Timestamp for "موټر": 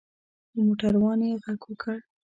0.65-0.93